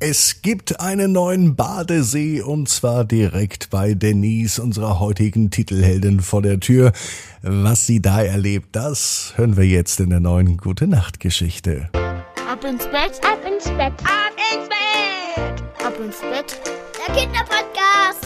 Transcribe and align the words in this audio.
Es 0.00 0.42
gibt 0.42 0.78
einen 0.78 1.10
neuen 1.10 1.56
Badesee 1.56 2.40
und 2.40 2.68
zwar 2.68 3.04
direkt 3.04 3.68
bei 3.70 3.94
Denise, 3.94 4.62
unserer 4.62 5.00
heutigen 5.00 5.50
Titelheldin 5.50 6.20
vor 6.20 6.40
der 6.40 6.60
Tür. 6.60 6.92
Was 7.42 7.86
sie 7.86 8.00
da 8.00 8.22
erlebt, 8.22 8.68
das 8.76 9.32
hören 9.34 9.56
wir 9.56 9.64
jetzt 9.64 9.98
in 9.98 10.10
der 10.10 10.20
neuen 10.20 10.56
Gute 10.56 10.86
Nacht 10.86 11.18
Geschichte. 11.18 11.88
Ab 11.92 12.64
ins 12.64 12.84
Bett, 12.84 13.20
ab 13.24 13.40
ins 13.44 13.64
Bett, 13.64 13.92
ab 14.04 14.36
ins 14.54 14.68
Bett, 14.68 15.84
ab 15.84 15.94
ins 15.98 16.20
Bett. 16.20 16.60
Der 17.08 17.14
Kinderpodcast. 17.16 18.24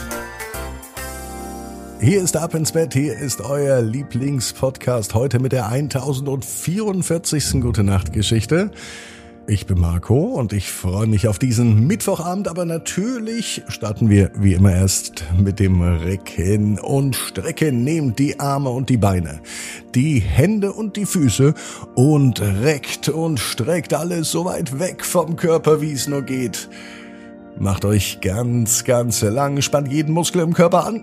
Hier 2.03 2.21
ist 2.21 2.37
Ab 2.37 2.55
ins 2.55 2.73
Bett, 2.73 2.93
hier 2.93 3.17
ist 3.17 3.41
euer 3.41 3.81
Lieblingspodcast 3.81 5.15
heute 5.15 5.39
mit 5.39 5.53
der 5.53 5.69
1044. 5.69 7.63
Gute 7.63 7.83
Nacht 7.83 8.13
Geschichte. 8.13 8.73
Ich 9.49 9.67
bin 9.67 9.81
Marco 9.81 10.17
und 10.17 10.53
ich 10.53 10.71
freue 10.71 11.09
mich 11.09 11.27
auf 11.27 11.41
diesen 11.41 11.89
Mittwochabend, 11.89 12.47
aber 12.47 12.65
natürlich 12.65 13.63
starten 13.67 14.09
wir 14.09 14.31
wie 14.37 14.55
immer 14.55 14.73
erst 14.73 15.25
mit 15.37 15.59
dem 15.59 15.83
Recken 15.83 16.79
und 16.79 17.17
Strecken. 17.17 17.83
Nehmt 17.83 18.21
die 18.21 18.39
Arme 18.39 18.71
und 18.71 18.89
die 18.89 18.97
Beine, 18.97 19.41
die 19.97 20.21
Hände 20.21 20.73
und 20.73 20.97
die 20.97 21.07
Füße 21.07 21.55
und 21.97 22.41
reckt 22.41 23.09
und 23.09 23.41
streckt 23.41 23.95
alles 23.95 24.31
so 24.31 24.45
weit 24.45 24.79
weg 24.79 25.05
vom 25.05 25.35
Körper, 25.35 25.81
wie 25.81 25.93
es 25.93 26.07
nur 26.07 26.23
geht. 26.23 26.69
Macht 27.59 27.85
euch 27.85 28.21
ganz, 28.21 28.85
ganz 28.85 29.23
lang, 29.23 29.61
spannt 29.61 29.93
jeden 29.93 30.15
Muskel 30.15 30.43
im 30.43 30.55
Körper 30.55 30.87
an. 30.87 31.03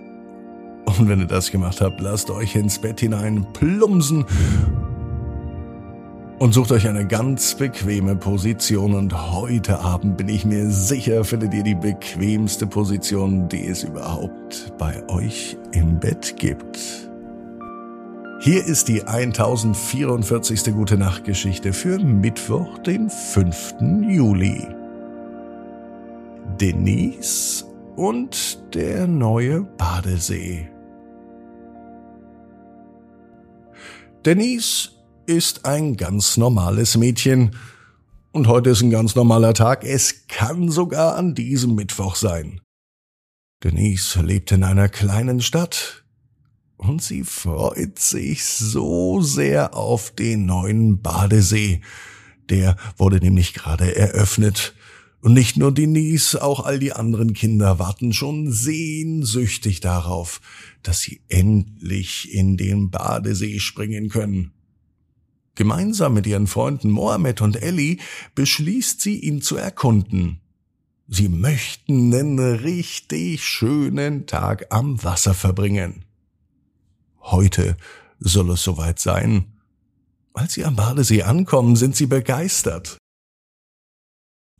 Und 0.86 1.08
wenn 1.08 1.20
ihr 1.20 1.26
das 1.26 1.50
gemacht 1.50 1.82
habt, 1.82 2.00
lasst 2.00 2.30
euch 2.30 2.56
ins 2.56 2.78
Bett 2.78 3.00
hinein 3.00 3.46
plumsen 3.52 4.24
und 6.40 6.54
sucht 6.54 6.72
euch 6.72 6.88
eine 6.88 7.06
ganz 7.06 7.54
bequeme 7.54 8.16
Position 8.16 8.94
und 8.94 9.30
heute 9.30 9.78
Abend 9.80 10.16
bin 10.16 10.30
ich 10.30 10.46
mir 10.46 10.70
sicher, 10.70 11.22
findet 11.22 11.52
ihr 11.52 11.62
die 11.62 11.74
bequemste 11.74 12.66
Position, 12.66 13.46
die 13.50 13.66
es 13.66 13.84
überhaupt 13.84 14.72
bei 14.78 15.06
euch 15.10 15.58
im 15.72 16.00
Bett 16.00 16.36
gibt. 16.38 16.78
Hier 18.40 18.64
ist 18.64 18.88
die 18.88 19.02
1044. 19.02 20.72
Gute 20.72 20.96
Nacht 20.96 21.24
Geschichte 21.24 21.74
für 21.74 21.98
Mittwoch, 21.98 22.78
den 22.78 23.10
5. 23.10 23.74
Juli. 24.08 24.66
Denise 26.58 27.66
und 27.96 28.74
der 28.74 29.06
neue 29.06 29.60
Badesee. 29.60 30.70
Denise 34.24 34.99
ist 35.30 35.64
ein 35.64 35.96
ganz 35.96 36.36
normales 36.36 36.96
Mädchen. 36.96 37.56
Und 38.32 38.48
heute 38.48 38.70
ist 38.70 38.82
ein 38.82 38.90
ganz 38.90 39.14
normaler 39.14 39.54
Tag. 39.54 39.84
Es 39.84 40.26
kann 40.26 40.70
sogar 40.70 41.14
an 41.14 41.34
diesem 41.36 41.76
Mittwoch 41.76 42.16
sein. 42.16 42.60
Denise 43.62 44.20
lebt 44.22 44.50
in 44.50 44.64
einer 44.64 44.88
kleinen 44.88 45.40
Stadt. 45.40 46.04
Und 46.76 47.00
sie 47.00 47.22
freut 47.22 47.98
sich 47.98 48.44
so 48.44 49.20
sehr 49.22 49.76
auf 49.76 50.10
den 50.10 50.46
neuen 50.46 51.00
Badesee. 51.00 51.80
Der 52.48 52.76
wurde 52.96 53.18
nämlich 53.18 53.54
gerade 53.54 53.94
eröffnet. 53.94 54.74
Und 55.20 55.34
nicht 55.34 55.56
nur 55.56 55.72
Denise, 55.72 56.42
auch 56.42 56.64
all 56.64 56.80
die 56.80 56.92
anderen 56.92 57.34
Kinder 57.34 57.78
warten 57.78 58.12
schon 58.12 58.50
sehnsüchtig 58.50 59.80
darauf, 59.80 60.40
dass 60.82 61.00
sie 61.00 61.20
endlich 61.28 62.32
in 62.32 62.56
den 62.56 62.90
Badesee 62.90 63.60
springen 63.60 64.08
können. 64.08 64.52
Gemeinsam 65.54 66.14
mit 66.14 66.26
ihren 66.26 66.46
Freunden 66.46 66.90
Mohammed 66.90 67.40
und 67.40 67.60
Ellie 67.60 67.98
beschließt 68.34 69.00
sie, 69.00 69.18
ihn 69.18 69.42
zu 69.42 69.56
erkunden. 69.56 70.40
Sie 71.08 71.28
möchten 71.28 72.14
einen 72.14 72.38
richtig 72.38 73.44
schönen 73.44 74.26
Tag 74.26 74.66
am 74.70 75.02
Wasser 75.02 75.34
verbringen. 75.34 76.04
Heute 77.20 77.76
soll 78.20 78.50
es 78.50 78.62
soweit 78.62 79.00
sein. 79.00 79.52
Als 80.32 80.54
sie 80.54 80.64
am 80.64 80.76
Badesee 80.76 81.24
ankommen, 81.24 81.74
sind 81.74 81.96
sie 81.96 82.06
begeistert. 82.06 82.96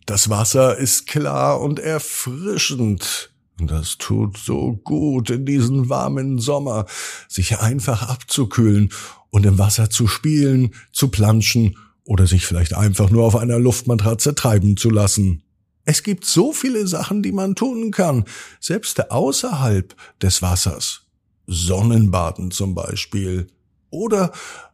Das 0.06 0.28
Wasser 0.28 0.76
ist 0.76 1.06
klar 1.06 1.60
und 1.60 1.78
erfrischend. 1.78 3.32
Das 3.58 3.98
tut 3.98 4.36
so 4.38 4.72
gut 4.72 5.30
in 5.30 5.46
diesen 5.46 5.88
warmen 5.88 6.38
Sommer, 6.38 6.86
sich 7.28 7.60
einfach 7.60 8.08
abzukühlen 8.08 8.90
und 9.30 9.46
im 9.46 9.58
Wasser 9.58 9.90
zu 9.90 10.06
spielen, 10.06 10.74
zu 10.92 11.08
planschen 11.08 11.76
oder 12.04 12.26
sich 12.26 12.46
vielleicht 12.46 12.74
einfach 12.74 13.10
nur 13.10 13.24
auf 13.24 13.36
einer 13.36 13.58
Luftmatratze 13.58 14.34
treiben 14.34 14.76
zu 14.76 14.90
lassen. 14.90 15.42
Es 15.84 16.02
gibt 16.02 16.24
so 16.24 16.52
viele 16.52 16.86
Sachen, 16.86 17.22
die 17.22 17.32
man 17.32 17.54
tun 17.54 17.90
kann, 17.90 18.24
selbst 18.60 19.10
außerhalb 19.10 19.94
des 20.20 20.42
Wassers. 20.42 21.02
Sonnenbaden 21.46 22.50
zum 22.50 22.74
Beispiel 22.74 23.48
oder 23.90 24.32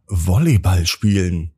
Volleyball 0.09 0.87
spielen. 0.87 1.53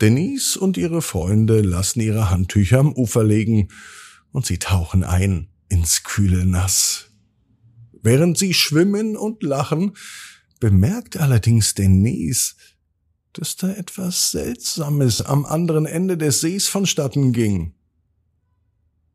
Denise 0.00 0.58
und 0.58 0.76
ihre 0.76 1.02
Freunde 1.02 1.60
lassen 1.60 2.00
ihre 2.00 2.30
Handtücher 2.30 2.78
am 2.78 2.92
Ufer 2.92 3.24
legen 3.24 3.68
und 4.32 4.46
sie 4.46 4.58
tauchen 4.58 5.04
ein 5.04 5.48
ins 5.68 6.02
kühle 6.02 6.44
Nass. 6.44 7.10
Während 8.02 8.38
sie 8.38 8.54
schwimmen 8.54 9.16
und 9.16 9.42
lachen, 9.42 9.92
bemerkt 10.60 11.16
allerdings 11.16 11.74
Denise, 11.74 12.54
dass 13.32 13.56
da 13.56 13.70
etwas 13.70 14.30
Seltsames 14.30 15.20
am 15.20 15.44
anderen 15.44 15.86
Ende 15.86 16.16
des 16.16 16.40
Sees 16.40 16.68
vonstatten 16.68 17.32
ging. 17.32 17.74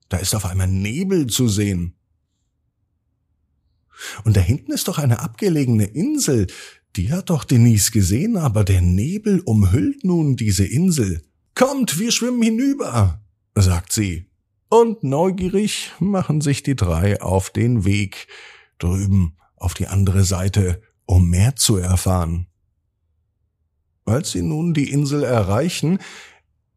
Da 0.09 0.17
ist 0.17 0.35
auf 0.35 0.45
einmal 0.45 0.67
Nebel 0.67 1.27
zu 1.27 1.47
sehen. 1.47 1.95
Und 4.23 4.35
da 4.35 4.41
hinten 4.41 4.71
ist 4.71 4.87
doch 4.87 4.97
eine 4.97 5.19
abgelegene 5.19 5.85
Insel, 5.85 6.47
die 6.95 7.11
hat 7.11 7.29
doch 7.29 7.45
Denise 7.45 7.91
gesehen, 7.91 8.35
aber 8.35 8.63
der 8.63 8.81
Nebel 8.81 9.39
umhüllt 9.39 10.03
nun 10.03 10.35
diese 10.35 10.65
Insel. 10.65 11.21
Kommt, 11.55 11.99
wir 11.99 12.11
schwimmen 12.11 12.41
hinüber, 12.41 13.23
sagt 13.55 13.93
sie. 13.93 14.29
Und 14.69 15.03
neugierig 15.03 15.91
machen 15.99 16.41
sich 16.41 16.63
die 16.63 16.75
drei 16.75 17.21
auf 17.21 17.49
den 17.49 17.85
Weg 17.85 18.27
drüben 18.79 19.37
auf 19.55 19.73
die 19.73 19.87
andere 19.87 20.23
Seite 20.23 20.81
um 21.11 21.29
mehr 21.29 21.57
zu 21.57 21.75
erfahren. 21.75 22.47
Als 24.05 24.31
sie 24.31 24.41
nun 24.41 24.73
die 24.73 24.89
Insel 24.91 25.23
erreichen, 25.23 25.99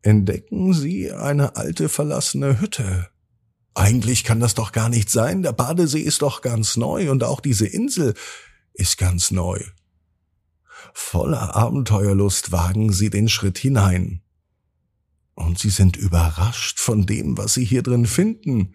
entdecken 0.03 0.75
sie 0.75 1.12
eine 1.12 1.55
alte 1.55 1.89
verlassene 1.89 2.61
Hütte. 2.61 3.09
Eigentlich 3.75 4.25
kann 4.25 4.41
das 4.41 4.55
doch 4.55 4.72
gar 4.72 4.89
nicht 4.89 5.09
sein, 5.09 5.45
der 5.45 5.53
Badesee 5.53 6.00
ist 6.00 6.22
doch 6.22 6.43
ganz 6.43 6.77
neu 6.77 7.12
und 7.12 7.22
auch 7.22 7.39
diese 7.39 7.69
Insel 7.69 8.15
ist 8.72 8.99
ganz 8.99 9.31
neu. 9.31 9.61
Voller 10.93 11.55
Abenteuerlust 11.55 12.51
wagen 12.51 12.93
sie 12.93 13.11
den 13.11 13.28
Schritt 13.28 13.59
hinein. 13.59 14.21
Und 15.34 15.61
sie 15.61 15.71
sind 15.71 15.97
überrascht 15.97 16.81
von 16.81 17.06
dem, 17.06 17.39
was 17.39 17.55
sie 17.55 17.65
hier 17.65 17.84
drin 17.84 18.06
finden. 18.06 18.75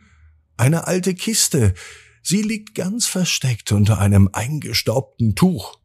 Eine 0.56 0.88
alte 0.88 1.14
Kiste, 1.16 1.74
Sie 2.22 2.42
liegt 2.42 2.76
ganz 2.76 3.08
versteckt 3.08 3.72
unter 3.72 4.00
einem 4.00 4.30
eingestaubten 4.34 5.36
Tuch. 5.36 5.80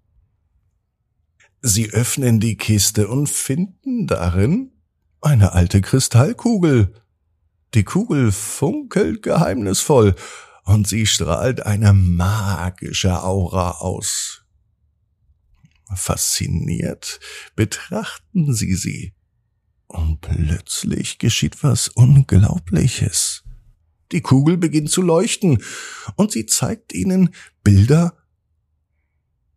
Sie 1.62 1.90
öffnen 1.90 2.40
die 2.40 2.56
Kiste 2.56 3.08
und 3.08 3.28
finden 3.28 4.06
darin 4.06 4.72
eine 5.20 5.52
alte 5.52 5.80
Kristallkugel. 5.80 6.92
Die 7.74 7.84
Kugel 7.84 8.32
funkelt 8.32 9.22
geheimnisvoll 9.22 10.14
und 10.64 10.86
sie 10.86 11.06
strahlt 11.06 11.64
eine 11.64 11.92
magische 11.92 13.22
Aura 13.22 13.78
aus. 13.78 14.44
Fasziniert 15.94 17.20
betrachten 17.56 18.54
sie 18.54 18.74
sie, 18.74 19.14
und 19.86 20.20
plötzlich 20.20 21.18
geschieht 21.18 21.62
was 21.62 21.88
Unglaubliches. 21.88 23.44
Die 24.14 24.22
Kugel 24.22 24.56
beginnt 24.56 24.90
zu 24.90 25.02
leuchten 25.02 25.62
und 26.14 26.30
sie 26.30 26.46
zeigt 26.46 26.94
ihnen 26.94 27.34
Bilder 27.64 28.16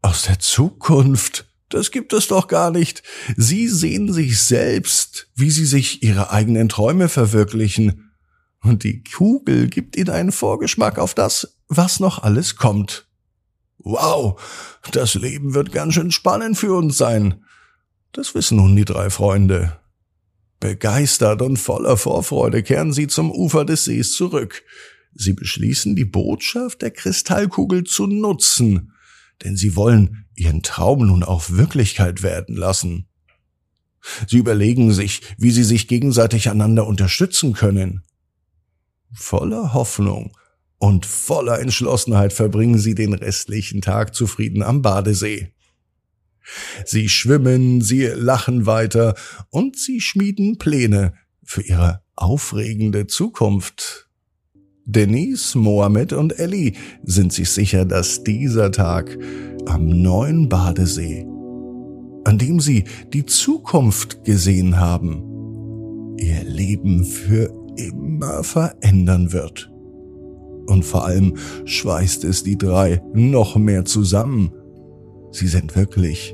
aus 0.02 0.24
der 0.24 0.40
Zukunft. 0.40 1.48
Das 1.70 1.92
gibt 1.92 2.12
es 2.12 2.28
doch 2.28 2.48
gar 2.48 2.72
nicht. 2.72 3.04
Sie 3.36 3.68
sehen 3.68 4.12
sich 4.12 4.42
selbst, 4.42 5.30
wie 5.36 5.52
sie 5.52 5.66
sich 5.66 6.02
ihre 6.02 6.32
eigenen 6.32 6.70
Träume 6.70 7.08
verwirklichen. 7.08 8.12
Und 8.64 8.84
die 8.84 9.04
Kugel 9.04 9.68
gibt 9.68 9.96
ihnen 9.96 10.10
einen 10.10 10.32
Vorgeschmack 10.32 10.98
auf 10.98 11.14
das, 11.14 11.60
was 11.68 12.00
noch 12.00 12.24
alles 12.24 12.56
kommt. 12.56 13.08
Wow, 13.78 14.42
das 14.92 15.14
Leben 15.14 15.54
wird 15.54 15.72
ganz 15.72 15.94
schön 15.94 16.10
spannend 16.10 16.58
für 16.58 16.74
uns 16.74 16.98
sein. 16.98 17.46
Das 18.12 18.34
wissen 18.34 18.58
nun 18.58 18.76
die 18.76 18.86
drei 18.86 19.12
Freunde. 19.12 19.78
Begeistert 20.60 21.42
und 21.42 21.58
voller 21.58 21.98
Vorfreude 21.98 22.64
kehren 22.64 22.92
sie 22.92 23.08
zum 23.08 23.32
Ufer 23.32 23.64
des 23.64 23.86
Sees 23.86 24.14
zurück. 24.14 24.64
Sie 25.14 25.34
beschließen, 25.34 25.96
die 25.96 26.06
Botschaft 26.06 26.82
der 26.82 26.92
Kristallkugel 26.92 27.84
zu 27.84 28.08
nutzen, 28.08 28.94
denn 29.44 29.56
sie 29.56 29.76
wollen 29.76 30.26
ihren 30.36 30.64
Traum 30.64 31.06
nun 31.06 31.24
auch 31.24 31.50
Wirklichkeit 31.50 32.24
werden 32.24 32.56
lassen. 32.56 33.08
Sie 34.28 34.38
überlegen 34.38 34.94
sich, 34.94 35.22
wie 35.38 35.52
sie 35.52 35.64
sich 35.64 35.88
gegenseitig 35.88 36.50
einander 36.50 36.88
unterstützen 36.88 37.54
können. 37.54 38.04
Voller 39.12 39.74
Hoffnung 39.74 40.36
und 40.78 41.06
voller 41.06 41.60
Entschlossenheit 41.60 42.34
verbringen 42.34 42.78
sie 42.78 42.96
den 42.96 43.14
restlichen 43.14 43.82
Tag 43.82 44.16
zufrieden 44.16 44.64
am 44.64 44.82
Badesee. 44.82 45.54
Sie 46.86 47.10
schwimmen, 47.10 47.82
sie 47.82 48.06
lachen 48.06 48.66
weiter 48.66 49.16
und 49.50 49.78
sie 49.78 50.02
schmieden 50.02 50.58
Pläne 50.58 51.14
für 51.44 51.62
ihre 51.62 52.02
aufregende 52.16 53.08
Zukunft. 53.08 54.10
Denise, 54.86 55.58
Mohammed 55.58 56.14
und 56.14 56.40
Ellie 56.40 56.74
sind 57.04 57.34
sich 57.34 57.50
sicher, 57.50 57.84
dass 57.84 58.24
dieser 58.24 58.72
Tag 58.72 59.18
am 59.66 59.88
neuen 59.88 60.48
Badesee, 60.48 61.26
an 62.24 62.38
dem 62.38 62.62
sie 62.62 62.86
die 63.14 63.26
Zukunft 63.26 64.24
gesehen 64.24 64.80
haben, 64.80 66.16
ihr 66.18 66.44
Leben 66.46 67.04
für 67.04 67.54
immer 67.76 68.44
verändern 68.44 69.34
wird. 69.34 69.70
Und 70.68 70.84
vor 70.84 71.06
allem 71.06 71.36
schweißt 71.66 72.24
es 72.24 72.44
die 72.44 72.58
drei 72.58 73.02
noch 73.14 73.58
mehr 73.58 73.84
zusammen. 73.86 74.54
Sie 75.32 75.48
sind 75.48 75.76
wirklich 75.76 76.34